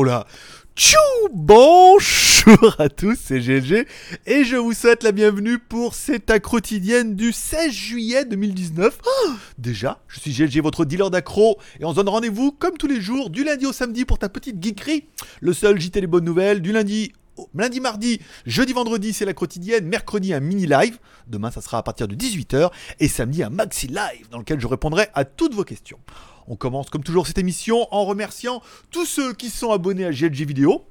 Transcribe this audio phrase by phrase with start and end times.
[0.00, 0.28] Oh là
[0.76, 0.96] Tchou
[1.32, 3.84] Bonjour à tous, c'est GLG
[4.26, 8.96] et je vous souhaite la bienvenue pour cette quotidienne du 16 juillet 2019.
[9.04, 12.86] Oh, déjà, je suis GLG, votre dealer d'accro et on se donne rendez-vous comme tous
[12.86, 15.08] les jours du lundi au samedi pour ta petite geekerie.
[15.40, 17.12] Le seul JT les bonnes nouvelles du lundi
[17.56, 19.86] lundi, mardi, jeudi, vendredi, c'est la quotidienne.
[19.86, 20.98] Mercredi, un mini live.
[21.26, 22.70] Demain, ça sera à partir de 18h.
[23.00, 25.98] Et samedi, un maxi live dans lequel je répondrai à toutes vos questions.
[26.50, 30.46] On commence comme toujours cette émission en remerciant tous ceux qui sont abonnés à GLG
[30.46, 30.86] Vidéo.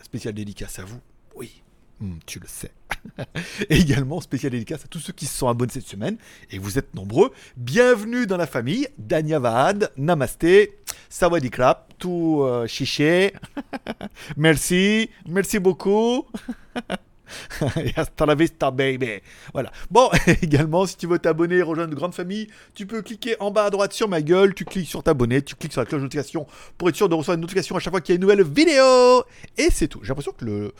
[0.00, 1.00] Spécial dédicace à vous.
[1.34, 1.60] Oui,
[1.98, 2.70] hmm, tu le sais.
[3.68, 6.18] et également spécial dédicace à tous ceux qui se sont abonnés cette semaine.
[6.52, 7.32] Et vous êtes nombreux.
[7.56, 8.86] Bienvenue dans la famille.
[8.96, 10.78] Dania Vahad, Namasté,
[11.08, 11.50] Sawadee
[11.98, 13.32] tout euh, chiché.
[14.36, 16.26] merci, merci beaucoup.
[17.96, 19.20] hasta la vista, baby.
[19.52, 19.72] Voilà.
[19.90, 20.10] Bon,
[20.42, 23.64] également, si tu veux t'abonner et rejoindre une grande famille, tu peux cliquer en bas
[23.64, 26.06] à droite sur ma gueule, tu cliques sur t'abonner, tu cliques sur la cloche de
[26.06, 26.46] notification
[26.78, 28.42] pour être sûr de recevoir une notification à chaque fois qu'il y a une nouvelle
[28.42, 29.24] vidéo.
[29.56, 30.00] Et c'est tout.
[30.02, 30.74] J'ai l'impression que le...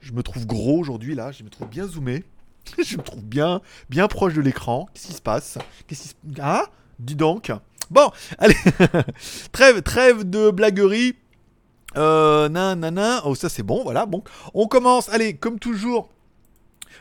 [0.00, 1.32] je me trouve gros aujourd'hui, là.
[1.32, 2.24] Je me trouve bien zoomé.
[2.84, 4.88] je me trouve bien, bien proche de l'écran.
[4.94, 5.58] Qu'est-ce qui se passe?
[5.86, 6.14] Qu'est-ce qui se...
[6.40, 6.66] Ah
[6.98, 7.50] Dis donc.
[7.90, 8.54] Bon, allez.
[9.52, 11.16] trêve, trêve de blaguerie.
[11.96, 13.22] Euh, nanana.
[13.24, 14.06] Oh, ça c'est bon, voilà.
[14.06, 14.22] Bon,
[14.54, 15.08] on commence.
[15.08, 16.08] Allez, comme toujours.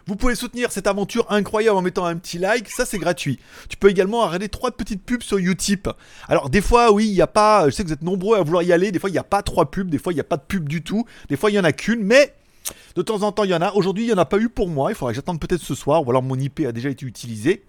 [0.07, 3.37] Vous pouvez soutenir cette aventure incroyable en mettant un petit like, ça c'est gratuit.
[3.69, 5.87] Tu peux également arrêter trois petites pubs sur Utip.
[6.27, 8.41] Alors des fois oui, il n'y a pas, je sais que vous êtes nombreux à
[8.41, 10.21] vouloir y aller, des fois il n'y a pas trois pubs, des fois il n'y
[10.21, 12.33] a pas de pub du tout, des fois il y en a qu'une, mais
[12.95, 13.71] de temps en temps il y en a.
[13.73, 15.75] Aujourd'hui il n'y en a pas eu pour moi, il faudrait que j'attende peut-être ce
[15.75, 17.63] soir, ou alors mon IP a déjà été utilisé.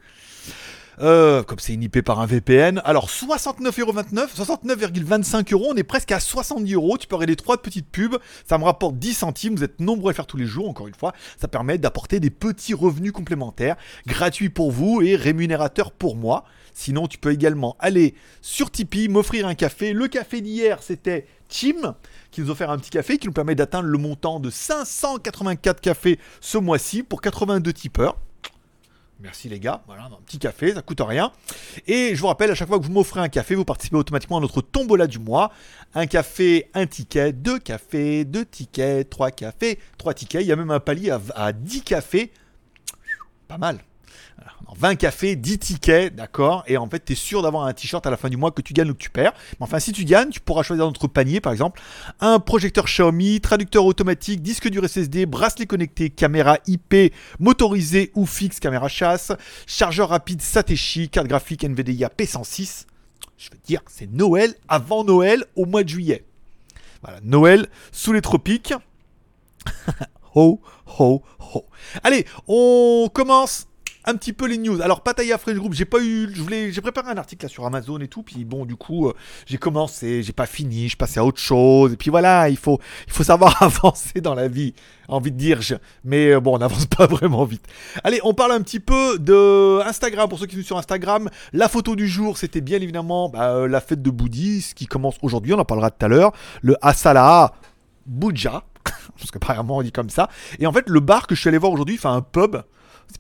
[1.03, 2.83] Euh, comme c'est inipé par un VPN.
[2.85, 6.99] Alors 69,29€, 69,25 euros, on est presque à 70 euros.
[6.99, 9.57] Tu peux regarder trois petites pubs, ça me rapporte 10 centimes.
[9.57, 11.15] Vous êtes nombreux à faire tous les jours, encore une fois.
[11.41, 16.45] Ça permet d'apporter des petits revenus complémentaires, gratuits pour vous et rémunérateurs pour moi.
[16.75, 19.95] Sinon, tu peux également aller sur Tipeee, m'offrir un café.
[19.95, 21.97] Le café d'hier, c'était Tim
[22.31, 26.19] qui nous a un petit café qui nous permet d'atteindre le montant de 584 cafés
[26.41, 28.17] ce mois-ci pour 82 tipeurs.
[29.23, 31.31] Merci les gars, voilà, un petit café, ça coûte rien.
[31.87, 34.39] Et je vous rappelle, à chaque fois que vous m'offrez un café, vous participez automatiquement
[34.39, 35.53] à notre tombola du mois.
[35.95, 40.41] Un café, un ticket, deux cafés, deux tickets, trois cafés, trois tickets.
[40.43, 42.33] Il y a même un palier à, à 10 cafés.
[43.47, 43.81] Pas mal.
[44.77, 48.11] 20 cafés, 10 tickets, d'accord Et en fait, tu es sûr d'avoir un t-shirt à
[48.11, 49.33] la fin du mois que tu gagnes ou que tu perds.
[49.53, 51.81] Mais enfin, si tu gagnes, tu pourras choisir notre panier, par exemple,
[52.21, 58.61] un projecteur Xiaomi, traducteur automatique, disque dur SSD, bracelet connecté, caméra IP, motorisé ou fixe,
[58.61, 59.33] caméra chasse,
[59.67, 62.87] chargeur rapide Satechi, carte graphique NVIDIA P106.
[63.39, 66.25] Je veux dire, c'est Noël avant Noël au mois de juillet.
[67.03, 68.75] Voilà, Noël sous les tropiques.
[70.35, 70.61] ho,
[70.99, 71.23] ho,
[71.55, 71.65] ho.
[72.03, 73.67] Allez, on commence
[74.05, 74.81] un petit peu les news.
[74.81, 77.67] Alors Pataya French Group, j'ai pas eu, je voulais, j'ai préparé un article là sur
[77.67, 79.15] Amazon et tout, puis bon du coup euh,
[79.47, 82.79] j'ai commencé, j'ai pas fini, je passais à autre chose, et puis voilà, il faut,
[83.07, 84.75] il faut savoir avancer dans la vie,
[85.09, 85.61] envie de dire,
[86.05, 87.67] mais euh, bon on n'avance pas vraiment vite.
[88.03, 91.29] Allez, on parle un petit peu de Instagram pour ceux qui sont sur Instagram.
[91.53, 95.17] La photo du jour, c'était bien évidemment bah, euh, la fête de Bouddhiste qui commence
[95.23, 97.53] aujourd'hui, on en parlera tout à l'heure, le Asala
[98.07, 98.65] Bouja,
[99.19, 100.31] parce qu'apparemment on dit comme ça.
[100.59, 102.57] Et en fait le bar que je suis allé voir aujourd'hui, fait un pub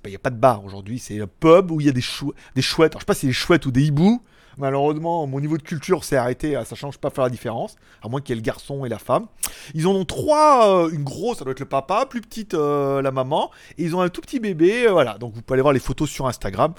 [0.04, 2.00] il n'y a pas de bar aujourd'hui, c'est un pub où il y a des,
[2.00, 2.92] chouettes.
[2.92, 4.22] Alors, je sais pas si c'est des chouettes ou des hiboux.
[4.58, 8.20] Malheureusement, mon niveau de culture s'est arrêté, ça change pas faire la différence, à moins
[8.20, 9.26] qu'il y ait le garçon et la femme.
[9.74, 13.00] Ils en ont trois, euh, une grosse, ça doit être le papa, plus petite euh,
[13.00, 15.18] la maman, et ils ont un tout petit bébé, euh, voilà.
[15.18, 16.74] Donc vous pouvez aller voir les photos sur Instagram.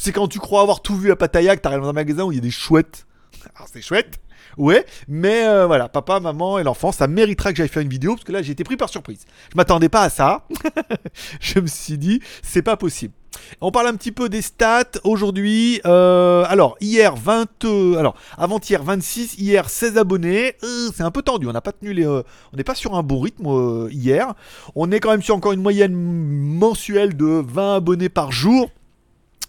[0.00, 2.32] C'est quand tu crois avoir tout vu à Pattaya que arrives dans un magasin où
[2.32, 3.06] il y a des chouettes.
[3.54, 4.18] Alors c'est chouette,
[4.58, 8.14] Ouais, mais euh, voilà, papa, maman et l'enfant, ça méritera que j'aille faire une vidéo
[8.14, 9.24] parce que là j'ai été pris par surprise.
[9.50, 10.46] Je m'attendais pas à ça.
[11.40, 13.14] je me suis dit, c'est pas possible.
[13.60, 15.80] On parle un petit peu des stats aujourd'hui.
[15.86, 17.64] Euh, alors, hier 20.
[17.64, 20.56] Euh, alors, avant-hier 26, hier 16 abonnés.
[20.94, 22.06] c'est un peu tendu, on n'a pas tenu les.
[22.06, 22.24] on
[22.56, 24.34] n'est pas sur un bon rythme hier.
[24.74, 28.70] On est quand même sur encore une moyenne mensuelle de 20 abonnés par jour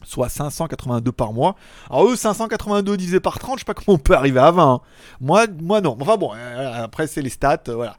[0.03, 1.55] soit 582 par mois.
[1.89, 4.63] Alors eux, 582 divisé par 30, je sais pas comment on peut arriver à 20.
[4.63, 4.81] Hein.
[5.19, 5.97] Moi, moi non.
[5.99, 7.97] Enfin bon, euh, après c'est les stats, euh, voilà.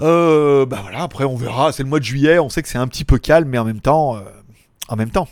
[0.00, 1.72] Euh, bah voilà, après on verra.
[1.72, 3.64] C'est le mois de juillet, on sait que c'est un petit peu calme, mais en
[3.64, 4.18] même temps.
[4.88, 5.28] en même temps.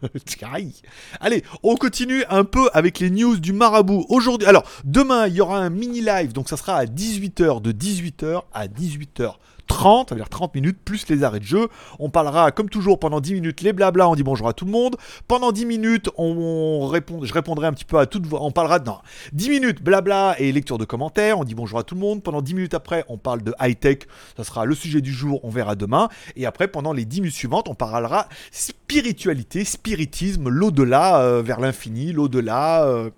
[1.20, 4.06] Allez, on continue un peu avec les news du marabout.
[4.08, 7.72] Aujourd'hui, alors demain, il y aura un mini live, donc ça sera à 18h, de
[7.72, 9.34] 18h à 18h
[9.70, 11.68] 30, ça veut dire 30 minutes plus les arrêts de jeu.
[12.00, 14.72] On parlera comme toujours pendant 10 minutes les blabla, on dit bonjour à tout le
[14.72, 14.96] monde.
[15.28, 18.38] Pendant 10 minutes, on répond, je répondrai un petit peu à toutes vos...
[18.40, 18.86] On parlera de...
[18.86, 18.98] Non,
[19.32, 22.22] 10 minutes blabla et lecture de commentaires, on dit bonjour à tout le monde.
[22.22, 24.00] Pendant 10 minutes après, on parle de high-tech,
[24.36, 26.08] ça sera le sujet du jour, on verra demain.
[26.34, 32.12] Et après, pendant les 10 minutes suivantes, on parlera spiritualité, spiritisme, l'au-delà, euh, vers l'infini,
[32.12, 32.84] l'au-delà...
[32.86, 33.10] Euh,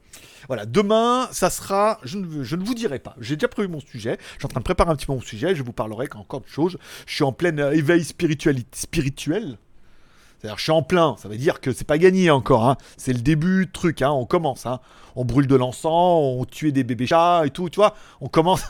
[0.49, 1.99] voilà, demain, ça sera.
[2.03, 3.15] Je ne, je ne vous dirai pas.
[3.21, 4.19] J'ai déjà prévu mon sujet.
[4.35, 5.55] Je suis en train de préparer un petit peu mon sujet.
[5.55, 6.79] Je vous parlerai encore de choses.
[7.07, 8.65] Je suis en plein euh, éveil spirituel.
[8.73, 11.17] C'est-à-dire, je suis en plein.
[11.19, 12.69] Ça veut dire que c'est pas gagné encore.
[12.69, 12.77] Hein.
[12.97, 14.03] C'est le début du truc.
[14.03, 14.11] Hein.
[14.11, 14.67] On commence.
[14.67, 14.81] Hein.
[15.17, 15.87] On brûle de l'encens.
[15.87, 17.69] On tue des bébés chats et tout.
[17.69, 18.63] Tu vois, on commence.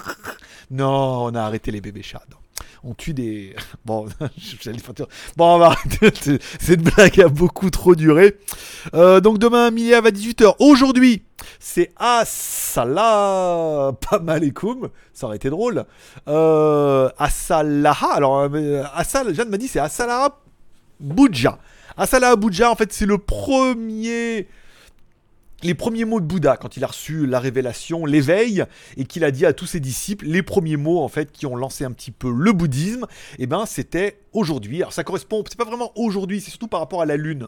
[0.70, 2.24] non, on a arrêté les bébés chats
[2.84, 3.54] on tue des.
[3.84, 4.06] Bon,
[5.36, 6.38] bon, on va arrêter.
[6.60, 8.36] Cette blague a beaucoup trop duré.
[8.94, 10.56] Euh, donc demain, Miliav à 18h.
[10.58, 11.22] Aujourd'hui,
[11.58, 14.42] c'est Assala pas mal
[15.14, 15.84] Ça aurait été drôle.
[16.28, 17.08] Euh.
[17.18, 20.38] Alors, euh, Assal, Jeanne m'a dit c'est Assalaha
[21.00, 21.58] Bouja.
[21.96, 24.46] Assalaha Bouja, en fait, c'est le premier
[25.62, 28.64] les premiers mots de Bouddha quand il a reçu la révélation, l'éveil,
[28.96, 31.56] et qu'il a dit à tous ses disciples, les premiers mots en fait qui ont
[31.56, 33.06] lancé un petit peu le bouddhisme,
[33.38, 34.76] eh ben c'était aujourd'hui.
[34.78, 37.46] Alors ça correspond, c'est pas vraiment aujourd'hui, c'est surtout par rapport à la lune.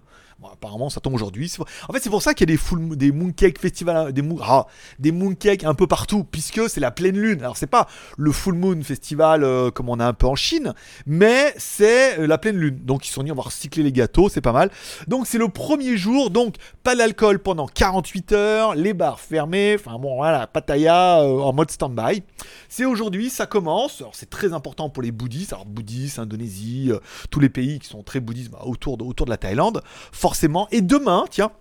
[0.52, 1.52] Apparemment ça tombe aujourd'hui.
[1.88, 4.66] En fait c'est pour ça qu'il y a des full, des mooncake festivals, des, ah,
[4.98, 7.40] des mooncakes un peu partout, puisque c'est la pleine lune.
[7.40, 7.86] Alors c'est pas
[8.16, 10.74] le full moon festival euh, comme on a un peu en Chine,
[11.06, 12.80] mais c'est euh, la pleine lune.
[12.82, 14.70] Donc ils sont dit on va recycler les gâteaux, c'est pas mal.
[15.06, 19.98] Donc c'est le premier jour, donc pas d'alcool pendant 48 heures, les bars fermés, enfin
[19.98, 22.22] bon voilà, pataya euh, en mode stand-by.
[22.68, 24.00] C'est aujourd'hui, ça commence.
[24.00, 27.88] Alors c'est très important pour les bouddhistes, alors bouddhistes, Indonésie, euh, tous les pays qui
[27.88, 29.82] sont très bouddhistes bah, autour de la Thaïlande,
[30.12, 30.68] forcément.
[30.70, 31.52] Et demain, tiens,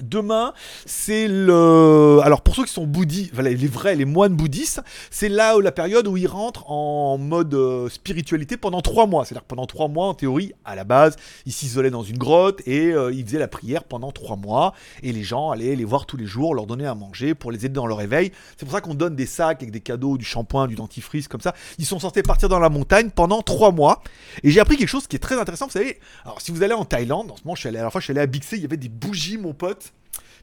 [0.00, 0.54] Demain,
[0.86, 2.18] c'est le.
[2.24, 4.82] Alors pour ceux qui sont bouddhistes, les vrais, les moines bouddhistes,
[5.12, 9.24] c'est là où la période où ils rentrent en mode euh, spiritualité pendant trois mois.
[9.24, 11.14] C'est-à-dire pendant trois mois, en théorie, à la base,
[11.46, 14.74] ils s'isolaient dans une grotte et euh, ils faisaient la prière pendant trois mois.
[15.04, 17.64] Et les gens allaient les voir tous les jours, leur donner à manger pour les
[17.64, 18.32] aider dans leur éveil.
[18.56, 21.40] C'est pour ça qu'on donne des sacs avec des cadeaux, du shampoing, du dentifrice, comme
[21.40, 21.54] ça.
[21.78, 24.02] Ils sont censés partir dans la montagne pendant trois mois.
[24.42, 25.66] Et j'ai appris quelque chose qui est très intéressant.
[25.66, 27.84] Vous savez, alors si vous allez en Thaïlande, en ce moment, je suis allé, à
[27.84, 29.83] la fois, je suis allé à Bixé, il y avait des bougies, mon pote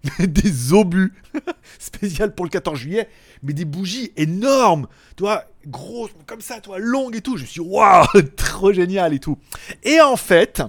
[0.20, 1.14] des obus
[1.80, 3.08] spécial pour le 14 juillet,
[3.44, 7.38] mais des bougies énormes, tu vois, grosses, comme ça, toi, longues et tout.
[7.38, 8.06] Je suis dit, waouh,
[8.36, 9.38] trop génial et tout.
[9.84, 10.62] Et en fait,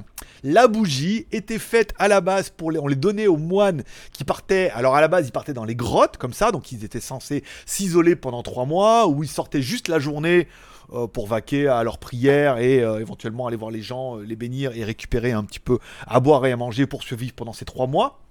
[0.42, 4.24] la bougie était faite à la base pour les, on les donnait aux moines qui
[4.24, 4.70] partaient.
[4.70, 7.42] Alors à la base, ils partaient dans les grottes comme ça, donc ils étaient censés
[7.64, 10.48] s'isoler pendant trois mois, où ils sortaient juste la journée
[10.92, 14.36] euh, pour vaquer à leurs prières et euh, éventuellement aller voir les gens, euh, les
[14.36, 17.64] bénir et récupérer un petit peu à boire et à manger pour survivre pendant ces
[17.64, 18.21] trois mois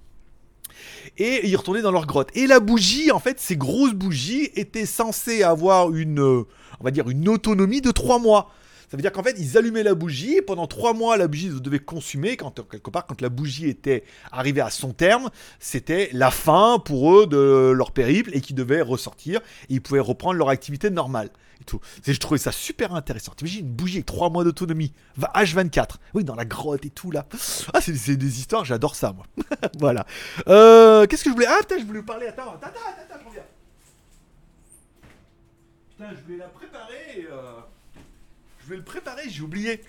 [1.18, 2.30] et ils retournaient dans leur grotte.
[2.36, 6.44] Et la bougie, en fait, ces grosses bougies étaient censées avoir une, euh,
[6.80, 8.52] on va dire, une autonomie de 3 mois.
[8.92, 11.50] Ça veut dire qu'en fait, ils allumaient la bougie et pendant 3 mois, la bougie
[11.50, 12.36] devait consumer.
[12.36, 14.04] Quand, quelque part, quand la bougie était
[14.34, 15.30] arrivée à son terme,
[15.62, 19.40] c'était la fin pour eux de leur périple et qu'ils devaient ressortir
[19.70, 21.30] et ils pouvaient reprendre leur activité normale.
[21.62, 21.80] Et tout.
[22.06, 23.32] je trouvais ça super intéressant.
[23.34, 24.92] T'imagines une bougie avec 3 mois d'autonomie,
[25.36, 27.26] H24, oui, dans la grotte et tout là.
[27.74, 29.26] Ah, c'est des histoires, j'adore ça, moi.
[29.80, 30.06] voilà.
[30.50, 31.48] Euh, Qu'est-ce que je voulais?
[31.48, 32.28] Ah, putain, je voulais parler.
[32.28, 33.44] Attends, attends, attends, attends, je reviens.
[35.92, 37.28] Putain, je voulais la préparer.
[37.32, 37.62] Euh
[38.72, 39.82] vais le préparer, j'ai oublié.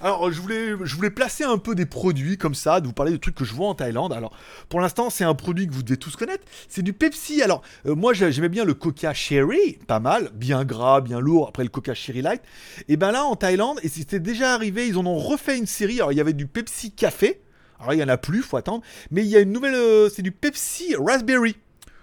[0.00, 3.12] Alors, je voulais, je voulais placer un peu des produits comme ça, de vous parler
[3.12, 4.12] de trucs que je vois en Thaïlande.
[4.12, 4.34] Alors,
[4.70, 6.44] pour l'instant, c'est un produit que vous devez tous connaître.
[6.68, 7.42] C'est du Pepsi.
[7.42, 11.48] Alors, euh, moi, j'aimais bien le Coca Cherry, pas mal, bien gras, bien lourd.
[11.48, 12.40] Après le Coca Cherry Light.
[12.88, 15.96] Et ben là, en Thaïlande, et c'était déjà arrivé, ils en ont refait une série.
[15.96, 17.42] Alors, il y avait du Pepsi Café.
[17.78, 18.82] Alors, il y en a plus, faut attendre.
[19.10, 21.56] Mais il y a une nouvelle, euh, c'est du Pepsi Raspberry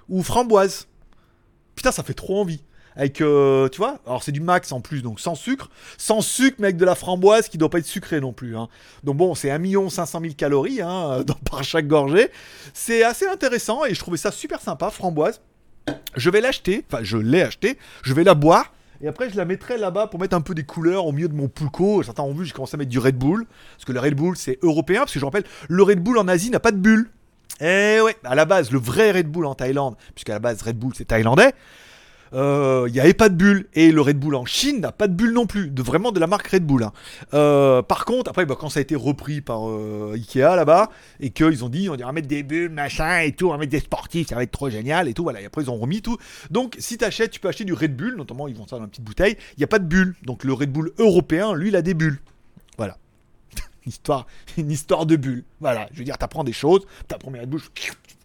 [0.07, 0.87] ou framboise.
[1.75, 2.61] Putain, ça fait trop envie
[2.97, 6.57] avec, euh, tu vois, alors c'est du max en plus, donc sans sucre, sans sucre,
[6.59, 8.57] mais avec de la framboise qui doit pas être sucrée non plus.
[8.57, 8.69] Hein.
[9.03, 12.29] Donc bon, c'est 1 500 000 calories hein, par chaque gorgée.
[12.73, 15.41] C'est assez intéressant et je trouvais ça super sympa, framboise.
[16.15, 18.73] Je vais l'acheter, enfin je l'ai acheté, je vais la boire.
[18.99, 21.35] Et après, je la mettrai là-bas pour mettre un peu des couleurs au milieu de
[21.35, 22.01] mon pulco.
[22.01, 23.45] Certains ont vu, j'ai commencé à mettre du Red Bull.
[23.75, 25.01] Parce que le Red Bull, c'est européen.
[25.01, 27.11] Parce que je rappelle, le Red Bull en Asie n'a pas de bulle.
[27.61, 30.79] Eh ouais, à la base, le vrai Red Bull en Thaïlande, puisqu'à la base, Red
[30.79, 31.53] Bull, c'est thaïlandais
[32.31, 33.67] il euh, n'y avait pas de bulle.
[33.73, 36.19] Et le Red Bull en Chine n'a pas de bulle non plus, de vraiment de
[36.19, 36.83] la marque Red Bull.
[36.83, 36.93] Hein.
[37.33, 41.29] Euh, par contre, après, bah, quand ça a été repris par euh, Ikea là-bas, et
[41.29, 43.79] qu'ils ont dit, on va mettre des bulles, machin et tout, on va mettre des
[43.79, 45.41] sportifs, ça va être trop génial et tout, voilà.
[45.41, 46.17] Et après, ils ont remis tout.
[46.51, 48.83] Donc, si tu achètes, tu peux acheter du Red Bull, notamment, ils vont ça dans
[48.83, 50.15] une petite bouteille, il n'y a pas de bulle.
[50.23, 52.19] Donc, le Red Bull européen, lui, il a des bulles.
[52.77, 52.97] Voilà.
[53.87, 54.27] Histoire,
[54.57, 55.43] une histoire de bulles.
[55.59, 55.87] Voilà.
[55.91, 57.61] Je veux dire, tu apprends des choses, ta première Bull,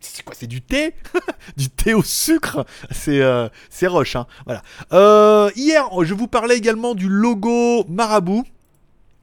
[0.01, 0.95] c'est quoi C'est du thé?
[1.57, 2.65] Du thé au sucre?
[2.91, 3.49] C'est euh,
[3.83, 4.27] rush, hein.
[4.45, 4.63] Voilà.
[4.93, 8.45] Euh, hier, je vous parlais également du logo Marabout.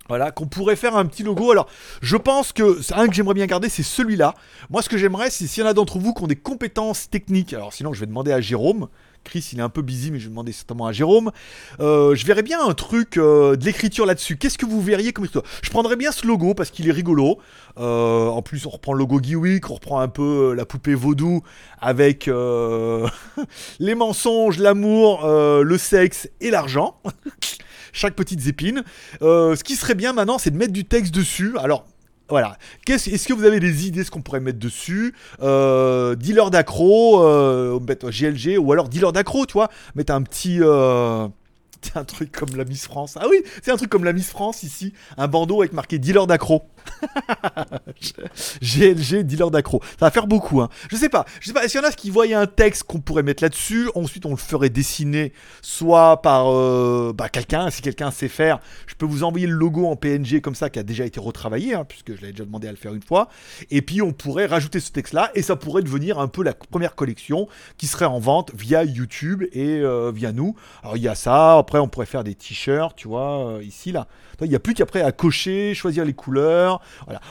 [0.07, 1.51] Voilà, qu'on pourrait faire un petit logo.
[1.51, 1.69] Alors,
[2.01, 4.33] je pense que un que j'aimerais bien garder, c'est celui-là.
[4.71, 7.11] Moi, ce que j'aimerais, c'est s'il y en a d'entre vous qui ont des compétences
[7.11, 7.53] techniques.
[7.53, 8.87] Alors, sinon, je vais demander à Jérôme.
[9.35, 11.31] Il est un peu busy, mais je vais demander certainement à Jérôme.
[11.79, 14.37] Euh, je verrais bien un truc euh, de l'écriture là-dessus.
[14.37, 15.43] Qu'est-ce que vous verriez comme écriture?
[15.61, 17.39] Je prendrais bien ce logo parce qu'il est rigolo.
[17.77, 21.41] Euh, en plus, on reprend le logo Geewick, on reprend un peu la poupée vaudou
[21.79, 22.25] avec
[23.79, 26.99] les mensonges, l'amour, le sexe et l'argent.
[27.93, 28.83] chaque petite épine.
[29.21, 31.55] Ce qui serait bien maintenant, c'est de mettre du texte dessus.
[31.59, 31.85] Alors,
[32.29, 32.57] voilà.
[32.87, 37.79] Est-ce que vous avez des idées ce qu'on pourrait mettre dessus euh, Dealer d'accro, euh,
[37.79, 40.59] GLG, ou alors dealer d'accro, tu vois Mettre un petit.
[40.61, 41.27] Euh,
[41.95, 43.17] un truc comme la Miss France.
[43.19, 44.93] Ah oui, c'est un truc comme la Miss France ici.
[45.17, 46.63] Un bandeau avec marqué dealer d'accro.
[48.61, 49.81] GLG, dealer d'accro.
[49.99, 50.69] Ça va faire beaucoup, hein.
[50.89, 51.25] Je sais pas.
[51.39, 51.63] Je sais pas.
[51.63, 54.31] Est-ce qu'il y en a qui voyaient un texte qu'on pourrait mettre là-dessus Ensuite, on
[54.31, 57.69] le ferait dessiner soit par euh, bah, quelqu'un.
[57.69, 60.79] Si quelqu'un sait faire, je peux vous envoyer le logo en PNG comme ça qui
[60.79, 63.29] a déjà été retravaillé, hein, puisque je l'avais déjà demandé à le faire une fois.
[63.71, 66.95] Et puis, on pourrait rajouter ce texte-là et ça pourrait devenir un peu la première
[66.95, 70.55] collection qui serait en vente via YouTube et euh, via nous.
[70.83, 71.57] Alors, il y a ça.
[71.57, 74.07] Après, on pourrait faire des t-shirts, tu vois, euh, ici, là.
[74.41, 76.78] Il n'y a plus qu'après à cocher, choisir les couleurs.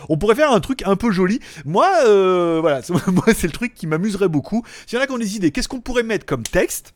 [0.09, 1.40] On pourrait faire un truc un peu joli.
[1.64, 4.64] Moi, euh, voilà, c'est le truc qui m'amuserait beaucoup.
[4.87, 6.95] S'il y a qui ont des idées, qu'est-ce qu'on pourrait mettre comme texte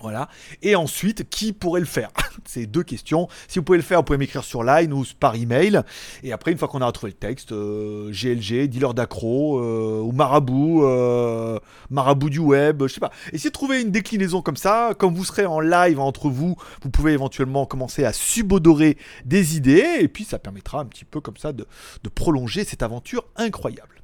[0.00, 0.28] voilà.
[0.62, 2.10] Et ensuite, qui pourrait le faire?
[2.44, 3.28] C'est deux questions.
[3.48, 5.80] Si vous pouvez le faire, vous pouvez m'écrire sur Line ou par email.
[6.22, 10.12] Et après, une fois qu'on a retrouvé le texte, GLG, euh, dealer d'accro, euh, ou
[10.12, 11.58] marabout, euh,
[11.90, 13.10] marabout du web, je sais pas.
[13.32, 14.92] Essayez de trouver une déclinaison comme ça.
[14.98, 19.98] Comme vous serez en live entre vous, vous pouvez éventuellement commencer à subodorer des idées.
[20.00, 21.66] Et puis, ça permettra un petit peu comme ça de
[22.14, 24.02] prolonger cette aventure incroyable.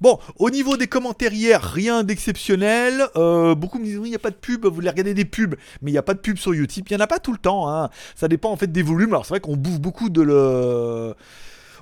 [0.00, 3.06] Bon, au niveau des commentaires hier, rien d'exceptionnel.
[3.16, 5.24] Euh, beaucoup me disent oui, il n'y a pas de pub, vous voulez regarder des
[5.24, 6.84] pubs, mais il n'y a pas de pub sur YouTube.
[6.90, 7.68] Il n'y en a pas tout le temps.
[7.68, 7.90] Hein.
[8.14, 9.10] Ça dépend en fait des volumes.
[9.10, 11.14] Alors c'est vrai qu'on bouffe beaucoup de le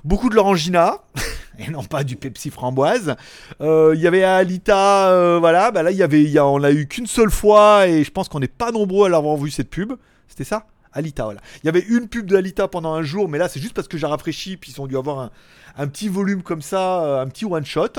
[0.05, 0.99] beaucoup de l'orangina
[1.59, 3.15] et non pas du Pepsi framboise.
[3.59, 7.07] Euh, il y avait Alita, euh, voilà, bah là y avait, on l'a eu qu'une
[7.07, 9.93] seule fois et je pense qu'on n'est pas nombreux à l'avoir vu cette pub.
[10.27, 10.67] C'était ça?
[10.95, 11.41] Alita, voilà.
[11.61, 13.87] Il y avait une pub de Alita pendant un jour, mais là c'est juste parce
[13.87, 15.31] que j'ai rafraîchi, puis ils ont dû avoir
[15.77, 17.89] un, petit volume comme ça, euh, un petit one shot.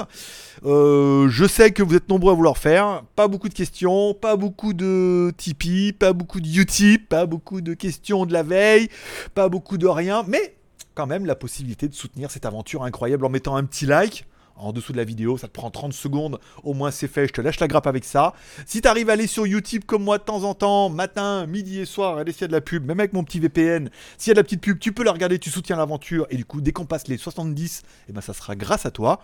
[0.65, 3.03] Euh, je sais que vous êtes nombreux à vouloir faire.
[3.15, 7.75] Pas beaucoup de questions, pas beaucoup de Tipeee, pas beaucoup de Utip, pas beaucoup de
[7.75, 8.89] questions de la veille,
[9.35, 10.57] pas beaucoup de rien, mais
[10.95, 14.27] quand même la possibilité de soutenir cette aventure incroyable en mettant un petit like
[14.57, 17.33] en dessous de la vidéo, ça te prend 30 secondes, au moins c'est fait, je
[17.33, 18.35] te lâche la grappe avec ça.
[18.67, 21.85] Si t'arrives à aller sur YouTube comme moi de temps en temps, matin, midi et
[21.85, 24.33] soir, aller s'il y a de la pub, même avec mon petit VPN, s'il y
[24.33, 26.61] a de la petite pub, tu peux la regarder, tu soutiens l'aventure, et du coup,
[26.61, 29.21] dès qu'on passe les 70, et eh ben ça sera grâce à toi.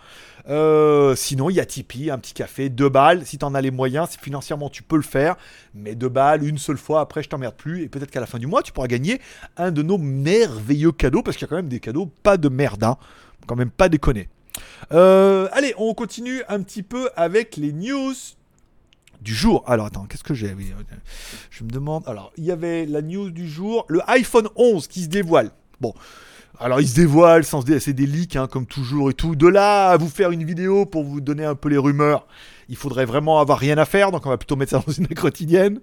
[0.49, 3.71] Euh, sinon, il y a Tipeee, un petit café, deux balles, si t'en as les
[3.71, 5.35] moyens, si financièrement tu peux le faire,
[5.73, 8.37] mais deux balles, une seule fois, après je t'emmerde plus, et peut-être qu'à la fin
[8.37, 9.19] du mois, tu pourras gagner
[9.57, 12.49] un de nos merveilleux cadeaux, parce qu'il y a quand même des cadeaux, pas de
[12.49, 12.97] merde, hein.
[13.47, 14.29] quand même pas déconner.
[14.91, 18.13] Euh, allez, on continue un petit peu avec les news
[19.21, 19.63] du jour.
[19.67, 20.55] Alors attends, qu'est-ce que j'ai
[21.49, 22.03] Je me demande.
[22.07, 25.51] Alors, il y avait la news du jour, le iPhone 11 qui se dévoile.
[25.81, 25.93] Bon.
[26.59, 29.35] Alors il se dévoile sans se c'est des leaks hein, comme toujours et tout.
[29.35, 32.27] De là à vous faire une vidéo pour vous donner un peu les rumeurs,
[32.69, 35.07] il faudrait vraiment avoir rien à faire, donc on va plutôt mettre ça dans une
[35.07, 35.79] quotidienne.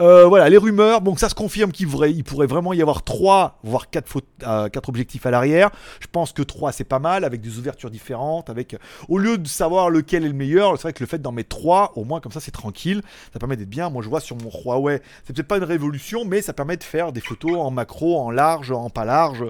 [0.00, 3.58] Euh, voilà, les rumeurs, bon, ça se confirme qu'il il pourrait vraiment y avoir 3,
[3.62, 5.70] voire 4, euh, objectifs à l'arrière.
[6.00, 8.76] Je pense que 3 c'est pas mal, avec des ouvertures différentes, avec
[9.08, 11.56] au lieu de savoir lequel est le meilleur, c'est vrai que le fait d'en mettre
[11.56, 13.90] 3, au moins comme ça c'est tranquille, ça permet d'être bien.
[13.90, 16.84] Moi je vois sur mon Huawei, c'est peut-être pas une révolution, mais ça permet de
[16.84, 19.44] faire des photos en macro, en large, en pas large,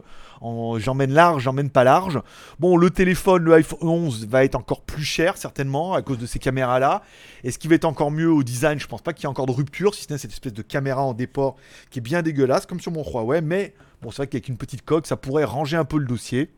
[0.78, 2.20] j'emmène large, j'emmène pas large.
[2.58, 6.26] Bon, le téléphone, le iPhone 11 va être encore plus cher certainement à cause de
[6.26, 7.02] ces caméras-là.
[7.42, 9.30] Et ce qui va être encore mieux au design, je pense pas qu'il y ait
[9.30, 11.56] encore de rupture, si ce n'est cette espèce de caméra en déport
[11.90, 14.84] qui est bien dégueulasse, comme sur mon Huawei, mais bon, c'est vrai qu'avec une petite
[14.84, 16.50] coque, ça pourrait ranger un peu le dossier.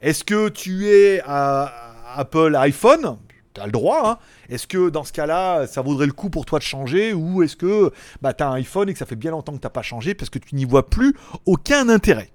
[0.00, 3.18] Est-ce que tu es Apple iPhone?
[3.54, 4.18] T'as le droit, hein.
[4.48, 7.12] Est-ce que dans ce cas-là, ça vaudrait le coup pour toi de changer?
[7.12, 9.68] Ou est-ce que bah, t'as un iPhone et que ça fait bien longtemps que t'as
[9.68, 12.31] pas changé parce que tu n'y vois plus aucun intérêt?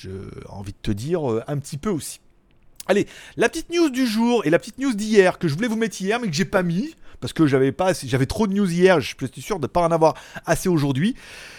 [0.00, 0.10] J'ai
[0.48, 2.20] envie de te dire euh, un petit peu aussi.
[2.86, 5.76] Allez, la petite news du jour et la petite news d'hier que je voulais vous
[5.76, 8.70] mettre hier mais que j'ai pas mis parce que j'avais pas j'avais trop de news
[8.70, 10.14] hier, je suis sûr de pas en avoir
[10.46, 11.16] assez aujourd'hui.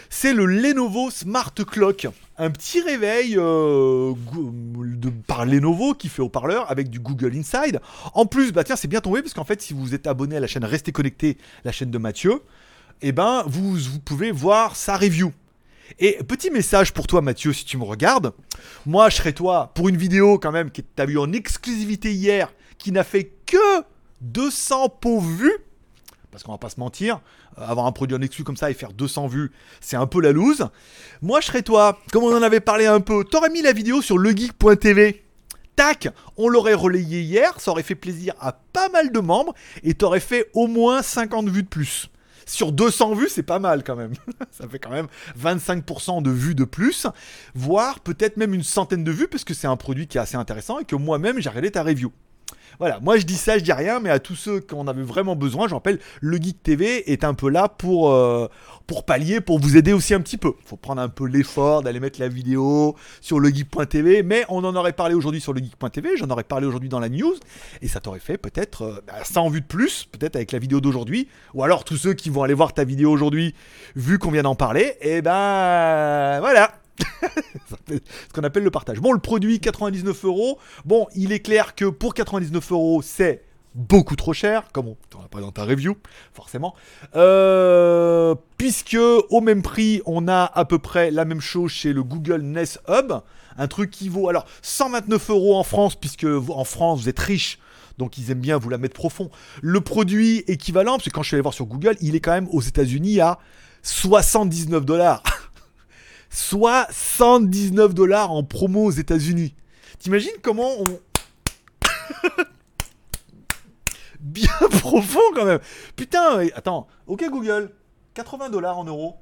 [0.10, 6.72] C'est le Lenovo Smart Clock, un petit réveil euh, de, par Lenovo qui fait haut-parleur
[6.72, 7.82] avec du Google Inside.
[8.14, 10.40] En plus, bah tiens, c'est bien tombé parce qu'en fait, si vous êtes abonné à
[10.40, 12.42] la chaîne Restez connecté, la chaîne de Mathieu,
[13.02, 15.34] eh ben vous, vous pouvez voir sa review.
[15.98, 18.34] Et petit message pour toi, Mathieu, si tu me regardes.
[18.86, 22.54] Moi, je serais toi pour une vidéo quand même que tu as en exclusivité hier,
[22.78, 23.84] qui n'a fait que
[24.22, 25.58] 200 pauvres vues.
[26.32, 27.22] Parce qu'on va pas se mentir,
[27.58, 30.22] euh, avoir un produit en exclu comme ça et faire 200 vues, c'est un peu
[30.22, 30.68] la loose.
[31.22, 34.02] Moi, je serais toi, comme on en avait parlé un peu, t'aurais mis la vidéo
[34.02, 35.24] sur legeek.tv.
[35.76, 39.94] Tac, on l'aurait relayé hier, ça aurait fait plaisir à pas mal de membres et
[39.94, 42.10] t'aurais fait au moins 50 vues de plus
[42.50, 44.14] sur 200 vues, c'est pas mal quand même.
[44.52, 45.08] ça fait quand même
[45.40, 47.08] 25% de vues de plus,
[47.56, 50.36] voire peut-être même une centaine de vues, parce que c'est un produit qui est assez
[50.36, 52.12] intéressant et que moi-même j'ai regardé ta review.
[52.80, 55.04] Voilà, moi je dis ça, je dis rien, mais à tous ceux qui en avaient
[55.04, 58.48] vraiment besoin, je rappelle, le Geek TV est un peu là pour, euh,
[58.88, 60.54] pour pallier, pour vous aider aussi un petit peu.
[60.66, 64.76] Faut prendre un peu l'effort d'aller mettre la vidéo sur le geek.tv, mais on en
[64.78, 67.36] aurait parlé aujourd'hui sur le geek.tv, j'en aurais parlé aujourd'hui dans la news,
[67.82, 70.80] et ça t'aurait fait peut-être euh, bah, 100 vues de plus, peut-être avec la vidéo
[70.80, 73.56] d'aujourd'hui, ou alors tous ceux qui vont aller voir ta vidéo aujourd'hui,
[73.98, 76.72] vu qu'on vient d'en parler, et ben voilà,
[77.70, 79.00] ce qu'on appelle le partage.
[79.00, 80.60] Bon, le produit 99 euros.
[80.86, 83.44] Bon, il est clair que pour 99 euros, c'est
[83.76, 85.96] beaucoup trop cher, comme on t'en a pas dans ta review,
[86.34, 86.76] forcément.
[87.16, 88.98] Euh, puisque
[89.30, 92.82] au même prix, on a à peu près la même chose chez le Google Nest
[92.88, 93.14] Hub,
[93.58, 97.60] un truc qui vaut alors 129 euros en France, puisque en France vous êtes riche.
[97.98, 99.30] Donc ils aiment bien vous la mettre profond.
[99.62, 102.32] Le produit équivalent, parce que quand je suis allé voir sur Google, il est quand
[102.32, 103.40] même aux États-Unis à
[103.84, 105.24] 79 dollars.
[106.30, 109.56] Soit 119 dollars en promo aux États-Unis.
[110.00, 110.86] T'imagines comment on.
[114.20, 115.60] Bien profond quand même.
[115.96, 116.88] Putain, attends.
[117.08, 117.72] Ok Google,
[118.14, 119.16] 80 dollars en euros.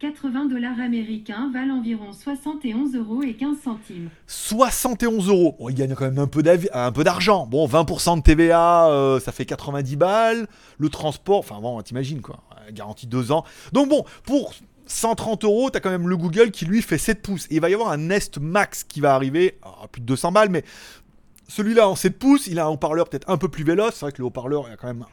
[0.00, 4.10] 80 dollars américains valent environ 71 euros et 15 centimes.
[4.28, 5.56] 71 euros.
[5.58, 7.46] Bon, il gagne quand même un peu d'argent.
[7.46, 10.46] Bon, 20% de TVA, euh, ça fait 90 balles.
[10.78, 12.40] Le transport, enfin bon, t'imagines quoi.
[12.72, 13.44] Garantie 2 ans.
[13.72, 14.54] Donc bon, pour
[14.86, 17.46] 130 euros, t'as quand même le Google qui lui fait 7 pouces.
[17.46, 20.32] Et il va y avoir un Nest Max qui va arriver à plus de 200
[20.32, 20.64] balles, mais
[21.48, 23.94] celui-là en 7 pouces, il a un haut-parleur peut-être un peu plus véloce.
[23.94, 25.04] C'est vrai que le haut-parleur, a quand même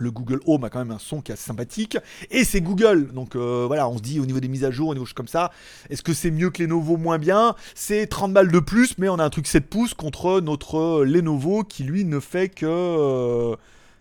[0.00, 1.98] le Google Home a quand même un son qui est assez sympathique.
[2.30, 3.08] Et c'est Google.
[3.12, 5.28] Donc euh, voilà, on se dit au niveau des mises à jour, au niveau comme
[5.28, 5.50] ça,
[5.90, 6.96] est-ce que c'est mieux que Lenovo?
[6.96, 10.40] Moins bien C'est 30 balles de plus, mais on a un truc 7 pouces contre
[10.40, 13.56] notre Lenovo qui lui ne fait que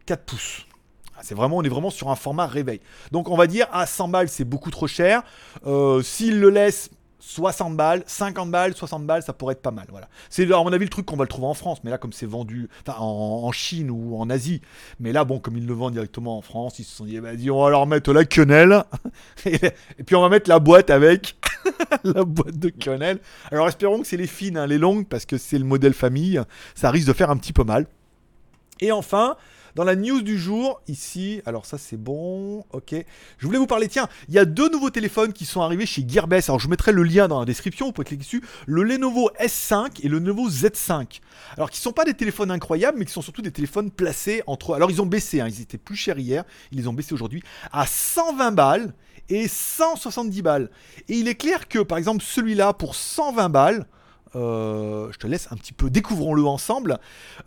[0.05, 0.65] 4 euh, pouces.
[1.17, 2.79] Ah, c'est vraiment, on est vraiment sur un format réveil.
[3.12, 5.24] Donc on va dire à 100 balles c'est beaucoup trop cher.
[5.65, 9.88] Euh, s'il le laisse 60 balles, 50 balles, 60 balles, ça pourrait être pas mal.
[9.89, 10.07] Voilà.
[10.29, 12.13] C'est à mon avis le truc qu'on va le trouver en France, mais là comme
[12.13, 14.62] c'est vendu en, Chine ou en Asie,
[14.99, 17.49] mais là bon comme ils le vendent directement en France, ils se sont dit vas-y
[17.49, 18.84] on va leur mettre la quenelle
[19.45, 21.36] et, puis on va mettre la boîte avec
[22.03, 23.19] la boîte de quenelle.
[23.51, 26.39] Alors espérons que c'est les fines, hein, les longues parce que c'est le modèle famille,
[26.75, 27.88] ça risque de faire un petit peu mal.
[28.80, 29.36] Et enfin,
[29.75, 32.95] dans la news du jour, ici, alors ça c'est bon, ok.
[33.38, 36.06] Je voulais vous parler, tiens, il y a deux nouveaux téléphones qui sont arrivés chez
[36.08, 36.49] Gearbest.
[36.49, 38.43] Alors je mettrai le lien dans la description, vous pouvez cliquer dessus.
[38.65, 41.19] Le Lenovo S5 et le Lenovo Z5.
[41.56, 44.73] Alors qui sont pas des téléphones incroyables, mais qui sont surtout des téléphones placés entre...
[44.73, 47.43] Alors ils ont baissé, hein, ils étaient plus chers hier, ils les ont baissés aujourd'hui
[47.71, 48.93] à 120 balles
[49.30, 50.69] et 170 balles.
[51.10, 53.86] Et il est clair que par exemple celui-là pour 120 balles,
[54.38, 57.00] euh, je te laisse un petit peu, découvrons-le ensemble.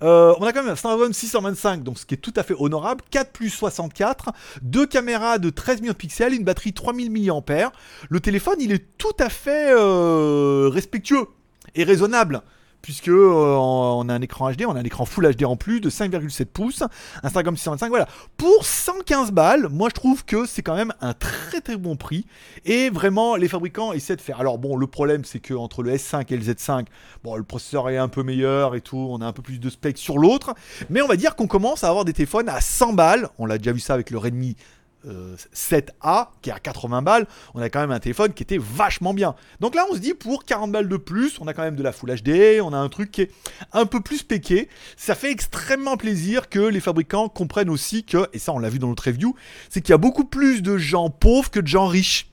[0.02, 2.54] Euh, on a quand même un Snapdragon 625, donc ce qui est tout à fait
[2.58, 3.02] honorable.
[3.10, 4.30] 4 plus 64,
[4.62, 7.72] deux caméras de 13 millions de pixels, une batterie 3000 mAh.
[8.08, 11.26] Le téléphone, il est tout à fait euh, respectueux
[11.74, 12.42] et raisonnable
[12.82, 15.80] puisque euh, on a un écran HD, on a un écran Full HD en plus
[15.80, 16.82] de 5,7 pouces,
[17.22, 18.08] Instagram 625, voilà.
[18.36, 22.26] Pour 115 balles, moi je trouve que c'est quand même un très très bon prix
[22.64, 24.40] et vraiment les fabricants essaient de faire.
[24.40, 26.86] Alors bon, le problème c'est que entre le S5 et le Z5,
[27.24, 29.70] bon le processeur est un peu meilleur et tout, on a un peu plus de
[29.70, 30.54] specs sur l'autre,
[30.88, 33.28] mais on va dire qu'on commence à avoir des téléphones à 100 balles.
[33.38, 34.56] On l'a déjà vu ça avec le Redmi
[35.06, 38.58] 7A euh, qui est à 80 balles, on a quand même un téléphone qui était
[38.58, 39.34] vachement bien.
[39.60, 41.82] Donc là, on se dit pour 40 balles de plus, on a quand même de
[41.82, 43.30] la Full HD, on a un truc qui est
[43.72, 44.68] un peu plus péqué.
[44.96, 48.78] Ça fait extrêmement plaisir que les fabricants comprennent aussi que, et ça on l'a vu
[48.78, 49.34] dans notre review,
[49.68, 52.26] c'est qu'il y a beaucoup plus de gens pauvres que de gens riches.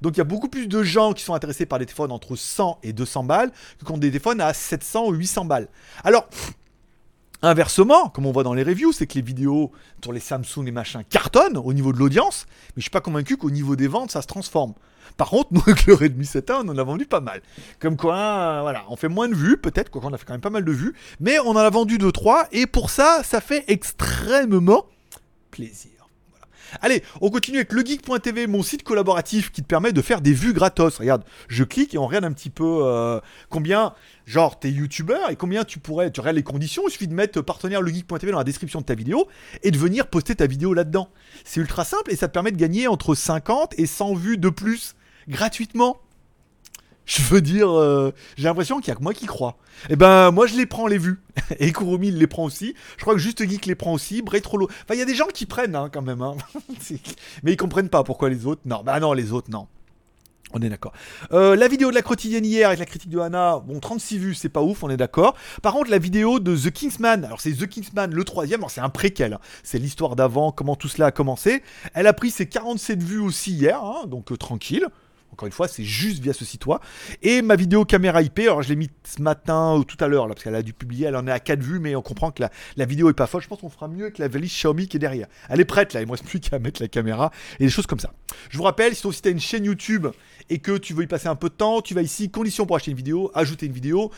[0.00, 2.36] Donc il y a beaucoup plus de gens qui sont intéressés par des téléphones entre
[2.36, 5.68] 100 et 200 balles que contre des téléphones à 700 ou 800 balles.
[6.02, 6.28] Alors,
[7.46, 9.70] Inversement, comme on voit dans les reviews, c'est que les vidéos
[10.02, 13.36] sur les Samsung et machin cartonnent au niveau de l'audience, mais je suis pas convaincu
[13.36, 14.72] qu'au niveau des ventes, ça se transforme.
[15.18, 17.42] Par contre, nous, avec le Redmi 7A, on en a vendu pas mal.
[17.80, 20.32] Comme quoi, euh, voilà, on fait moins de vues, peut-être, quoi qu'on a fait quand
[20.32, 23.42] même pas mal de vues, mais on en a vendu 2-3, et pour ça, ça
[23.42, 24.86] fait extrêmement
[25.50, 25.93] plaisir.
[26.80, 30.52] Allez, on continue avec legeek.tv, mon site collaboratif qui te permet de faire des vues
[30.52, 30.98] gratos.
[30.98, 33.94] Regarde, je clique et on regarde un petit peu euh, combien,
[34.26, 36.82] genre, t'es youtubeur et combien tu pourrais, tu regardes les conditions.
[36.86, 39.26] Il suffit de mettre partenaire legeek.tv dans la description de ta vidéo
[39.62, 41.08] et de venir poster ta vidéo là-dedans.
[41.44, 44.48] C'est ultra simple et ça te permet de gagner entre 50 et 100 vues de
[44.48, 44.94] plus
[45.28, 45.98] gratuitement.
[47.06, 49.58] Je veux dire, euh, j'ai l'impression qu'il y a que moi qui crois.
[49.90, 51.20] Eh ben, moi je les prends les vues.
[51.58, 52.74] Et Kurumi il les prend aussi.
[52.96, 54.22] Je crois que Juste Geek les prend aussi.
[54.22, 54.66] Bretrolo.
[54.66, 56.22] Enfin, il y a des gens qui prennent hein, quand même.
[56.22, 56.36] Hein.
[57.42, 58.62] Mais ils comprennent pas pourquoi les autres.
[58.64, 59.66] Non, bah non, les autres, non.
[60.56, 60.92] On est d'accord.
[61.32, 64.34] Euh, la vidéo de la quotidienne hier avec la critique de Hannah, bon, 36 vues,
[64.34, 65.34] c'est pas ouf, on est d'accord.
[65.62, 68.88] Par contre, la vidéo de The Kingsman, alors c'est The Kingsman le troisième, c'est un
[68.88, 69.40] préquel, hein.
[69.64, 71.64] c'est l'histoire d'avant, comment tout cela a commencé.
[71.92, 74.86] Elle a pris ses 47 vues aussi hier, hein, donc euh, tranquille.
[75.34, 76.80] Encore une fois, c'est juste via ce site-là.
[77.20, 80.28] Et ma vidéo caméra IP, alors je l'ai mis ce matin ou tout à l'heure,
[80.28, 82.30] là, parce qu'elle a dû publier, elle en est à 4 vues, mais on comprend
[82.30, 82.44] que
[82.76, 83.42] la, vidéo est pas folle.
[83.42, 85.26] Je pense qu'on fera mieux avec la valise Xiaomi qui est derrière.
[85.48, 87.88] Elle est prête là, il me reste plus qu'à mettre la caméra et des choses
[87.88, 88.12] comme ça.
[88.48, 90.06] Je vous rappelle, si tu as une chaîne YouTube
[90.50, 92.76] et que tu veux y passer un peu de temps, tu vas ici, conditions pour
[92.76, 94.12] acheter une vidéo, ajouter une vidéo.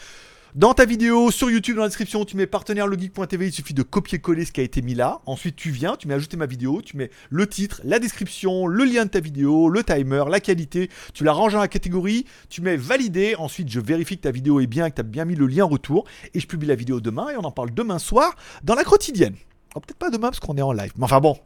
[0.54, 3.82] Dans ta vidéo sur YouTube, dans la description, tu mets partenaire logic.tv, il suffit de
[3.82, 5.20] copier-coller ce qui a été mis là.
[5.26, 8.84] Ensuite, tu viens, tu mets ajouter ma vidéo, tu mets le titre, la description, le
[8.84, 12.62] lien de ta vidéo, le timer, la qualité, tu la ranges dans la catégorie, tu
[12.62, 13.34] mets valider.
[13.36, 15.64] Ensuite, je vérifie que ta vidéo est bien, que tu as bien mis le lien
[15.64, 18.84] retour et je publie la vidéo demain et on en parle demain soir dans la
[18.84, 19.34] quotidienne.
[19.74, 20.92] Oh, peut-être pas demain parce qu'on est en live.
[20.96, 21.38] Mais enfin bon,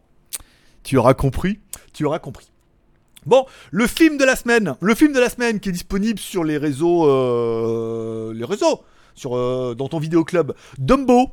[0.84, 1.58] tu auras compris,
[1.92, 2.52] tu auras compris.
[3.26, 6.42] Bon, le film de la semaine, le film de la semaine qui est disponible sur
[6.42, 8.80] les réseaux, euh, les réseaux,
[9.14, 10.54] sur, euh, dans ton vidéo club.
[10.78, 11.30] Dumbo.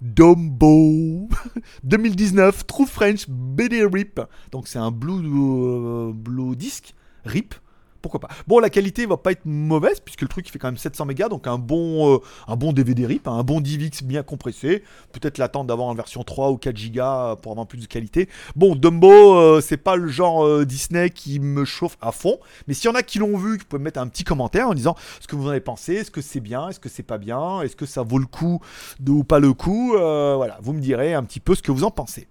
[0.00, 1.28] Dumbo
[1.84, 4.20] 2019 True French BD Rip.
[4.52, 6.94] Donc c'est un blue, euh, blue disc
[7.24, 7.54] Rip
[8.00, 8.28] pourquoi pas.
[8.46, 11.28] Bon, la qualité va pas être mauvaise puisque le truc fait quand même 700 mégas,
[11.28, 14.82] donc un bon, euh, un bon DVD RIP, hein, un bon DivX bien compressé.
[15.12, 18.28] Peut-être l'attendre d'avoir une version 3 ou 4 gigas pour avoir plus de qualité.
[18.56, 22.74] Bon, Dumbo, euh, c'est pas le genre euh, Disney qui me chauffe à fond, mais
[22.74, 24.94] s'il y en a qui l'ont vu, vous pouvez mettre un petit commentaire en disant
[25.20, 27.62] ce que vous en avez pensé, est-ce que c'est bien, est-ce que c'est pas bien,
[27.62, 28.60] est-ce que ça vaut le coup
[29.06, 29.92] ou pas le coup?
[29.92, 32.28] voilà, vous me direz un petit peu ce que vous en pensez.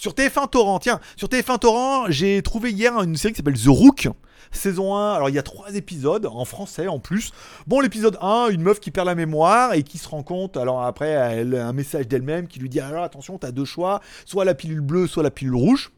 [0.00, 3.66] Sur TF1 Torrent, tiens, sur TF1 Torrent, j'ai trouvé hier une série qui s'appelle The
[3.66, 4.08] Rook.
[4.50, 7.32] Saison 1, alors il y a trois épisodes en français en plus.
[7.66, 10.82] Bon, l'épisode 1, une meuf qui perd la mémoire et qui se rend compte, alors
[10.84, 14.46] après, elle a un message d'elle-même qui lui dit Alors attention, t'as deux choix, soit
[14.46, 15.92] la pilule bleue, soit la pilule rouge.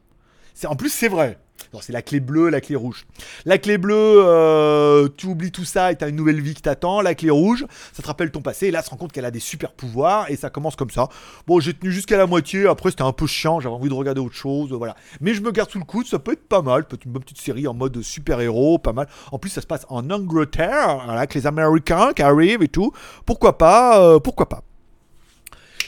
[0.53, 1.39] C'est, en plus, c'est vrai
[1.81, 3.07] c'est la clé bleue, la clé rouge.
[3.47, 7.01] La clé bleue, euh, tu oublies tout ça et t'as une nouvelle vie qui t'attend.
[7.01, 8.67] La clé rouge, ça te rappelle ton passé.
[8.67, 11.09] Et là, se rend compte qu'elle a des super pouvoirs et ça commence comme ça.
[11.47, 12.67] Bon, j'ai tenu jusqu'à la moitié.
[12.67, 13.61] Après, c'était un peu chiant.
[13.61, 14.73] J'avais envie de regarder autre chose.
[14.73, 14.97] Voilà.
[15.21, 16.07] Mais je me garde sous le coude.
[16.07, 16.85] Ça peut être pas mal.
[16.85, 18.79] Peut-être une bonne petite série en mode super-héros.
[18.79, 19.09] Pas mal.
[19.31, 21.09] En plus, ça se passe en Angleterre.
[21.09, 22.93] avec les Américains qui arrivent et tout.
[23.25, 24.63] Pourquoi pas euh, Pourquoi pas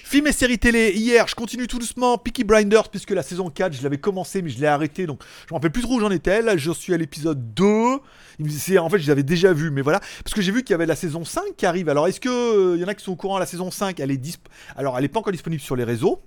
[0.07, 3.73] Film et séries télé, hier, je continue tout doucement, Peaky Blinders, puisque la saison 4,
[3.73, 6.11] je l'avais commencé, mais je l'ai arrêté, donc je me rappelle plus trop où j'en
[6.11, 6.43] étais.
[6.43, 7.65] Là, je suis à l'épisode 2.
[7.65, 10.01] En fait, je l'avais déjà vu, mais voilà.
[10.23, 11.89] Parce que j'ai vu qu'il y avait la saison 5 qui arrive.
[11.89, 14.11] Alors, est-ce qu'il euh, y en a qui sont au courant La saison 5, elle
[14.11, 14.47] est disp...
[14.77, 16.21] Alors, elle n'est pas encore disponible sur les réseaux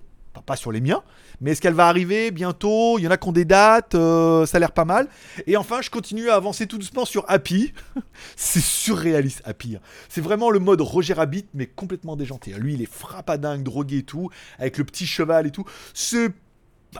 [0.46, 1.02] pas sur les miens,
[1.40, 2.98] mais est-ce qu'elle va arriver bientôt?
[2.98, 5.08] Il y en a qui ont des dates, euh, ça a l'air pas mal.
[5.46, 7.72] Et enfin, je continue à avancer tout doucement sur Happy.
[8.36, 9.76] c'est surréaliste, Happy.
[9.76, 9.80] Hein.
[10.08, 12.52] C'est vraiment le mode Roger Rabbit, mais complètement déjanté.
[12.52, 15.64] Lui, il est frappadingue, drogué et tout, avec le petit cheval et tout.
[15.94, 16.30] C'est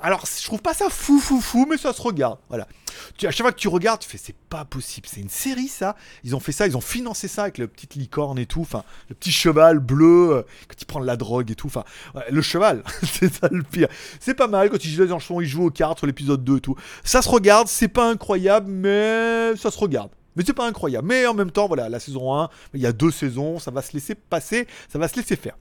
[0.02, 2.38] alors, je trouve pas ça fou, fou, fou, mais ça se regarde.
[2.48, 2.68] Voilà.
[3.16, 5.08] Tu, à chaque fois que tu regardes, tu fais, c'est pas possible.
[5.10, 5.96] C'est une série, ça.
[6.24, 8.60] Ils ont fait ça, ils ont financé ça avec le petit licorne et tout.
[8.60, 11.68] Enfin, le petit cheval bleu, euh, quand il prend de la drogue et tout.
[11.68, 11.84] Enfin,
[12.30, 13.88] le cheval, c'est ça le pire.
[14.20, 16.60] C'est pas mal quand il joue dans il joue aux cartes sur l'épisode 2 et
[16.60, 16.76] tout.
[17.02, 20.10] Ça se regarde, c'est pas incroyable, mais ça se regarde.
[20.36, 21.08] Mais c'est pas incroyable.
[21.08, 23.82] Mais en même temps, voilà, la saison 1, il y a deux saisons, ça va
[23.82, 25.56] se laisser passer, ça va se laisser faire.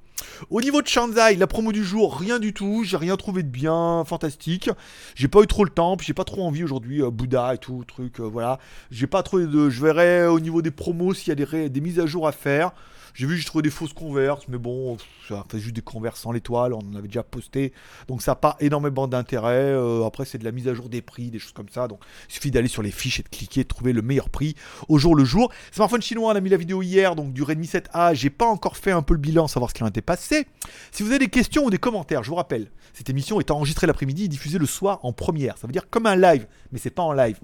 [0.49, 2.83] Au niveau de Shanzai, la promo du jour, rien du tout.
[2.83, 4.69] J'ai rien trouvé de bien fantastique.
[5.15, 7.01] J'ai pas eu trop le temps, puis j'ai pas trop envie aujourd'hui.
[7.01, 8.59] Euh, Bouddha et tout, truc, euh, voilà.
[8.91, 9.69] J'ai pas trop de.
[9.69, 12.31] Je verrai au niveau des promos s'il y a des, des mises à jour à
[12.31, 12.71] faire.
[13.17, 14.95] J'ai vu, j'ai trouvé des fausses converses, mais bon,
[15.27, 17.73] ça fait juste des converses sans l'étoile, on en avait déjà posté.
[18.07, 19.71] Donc ça n'a pas énormément d'intérêt.
[19.71, 21.87] Euh, après, c'est de la mise à jour des prix, des choses comme ça.
[21.87, 21.99] Donc
[22.29, 24.53] il suffit d'aller sur les fiches et de cliquer, de trouver le meilleur prix
[24.87, 25.51] au jour le jour.
[25.71, 28.13] Smartphone chinois, on a mis la vidéo hier, donc du Redmi 7A.
[28.13, 30.45] J'ai pas encore fait un peu le bilan, savoir ce qui a été passé.
[30.91, 33.87] Si vous avez des questions ou des commentaires, je vous rappelle, cette émission est enregistrée
[33.87, 35.57] l'après-midi et diffusée le soir en première.
[35.57, 37.39] Ça veut dire comme un live, mais c'est pas en live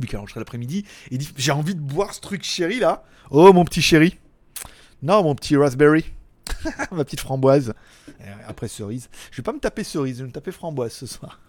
[0.00, 3.04] vu qu'elle enregistre l'après-midi, et dit j'ai envie de boire ce truc chéri là.
[3.30, 4.18] Oh mon petit chéri.
[5.02, 6.04] Non, mon petit raspberry.
[6.90, 7.74] Ma petite framboise.
[8.46, 9.08] Après cerise.
[9.30, 11.40] Je vais pas me taper cerise, je vais me taper framboise ce soir.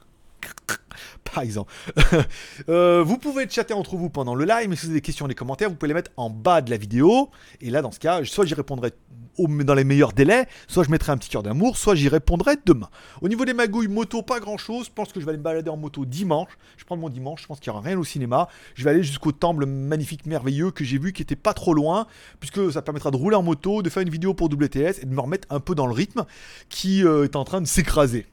[1.33, 1.71] Par exemple.
[2.69, 5.27] Euh, vous pouvez chatter entre vous pendant le live, mais si vous avez des questions,
[5.27, 7.29] des commentaires, vous pouvez les mettre en bas de la vidéo.
[7.59, 8.91] Et là, dans ce cas, soit j'y répondrai
[9.37, 12.89] dans les meilleurs délais, soit je mettrai un petit cœur d'amour, soit j'y répondrai demain.
[13.21, 14.87] Au niveau des magouilles moto, pas grand chose.
[14.87, 16.51] Je pense que je vais aller me balader en moto dimanche.
[16.77, 18.47] Je prends mon dimanche, je pense qu'il n'y aura rien au cinéma.
[18.75, 22.07] Je vais aller jusqu'au temple magnifique, merveilleux que j'ai vu qui était pas trop loin,
[22.39, 25.13] puisque ça permettra de rouler en moto, de faire une vidéo pour WTS et de
[25.13, 26.25] me remettre un peu dans le rythme
[26.69, 28.27] qui euh, est en train de s'écraser.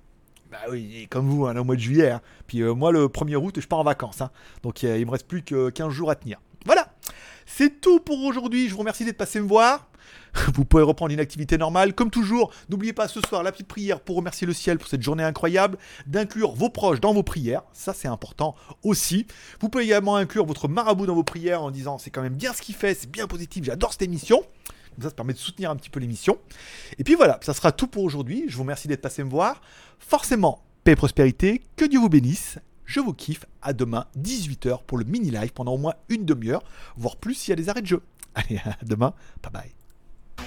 [0.51, 2.11] Bah oui, comme vous, hein, au mois de juillet.
[2.11, 2.23] Hein.
[2.47, 4.21] Puis euh, moi, le 1er août, je pars en vacances.
[4.21, 4.31] Hein.
[4.63, 6.41] Donc il me reste plus que 15 jours à tenir.
[6.65, 6.93] Voilà
[7.47, 8.69] C'est tout pour aujourd'hui.
[8.69, 9.89] Je vous remercie d'être passé me voir.
[10.55, 11.95] Vous pouvez reprendre une activité normale.
[11.95, 15.03] Comme toujours, n'oubliez pas ce soir la petite prière pour remercier le ciel pour cette
[15.03, 17.63] journée incroyable, d'inclure vos proches dans vos prières.
[17.73, 19.27] Ça, c'est important aussi.
[19.61, 22.53] Vous pouvez également inclure votre marabout dans vos prières en disant c'est quand même bien
[22.53, 24.43] ce qu'il fait, c'est bien positif, j'adore cette émission.
[25.01, 26.39] Ça, ça permet de soutenir un petit peu l'émission.
[26.99, 28.45] Et puis voilà, ça sera tout pour aujourd'hui.
[28.49, 29.61] Je vous remercie d'être passé me voir.
[29.99, 32.59] Forcément, paix et prospérité, que Dieu vous bénisse.
[32.85, 33.45] Je vous kiffe.
[33.61, 36.63] À demain, 18h pour le mini-live pendant au moins une demi-heure,
[36.97, 38.03] voire plus s'il y a des arrêts de jeu.
[38.35, 39.13] Allez, à demain.
[39.43, 40.47] Bye bye.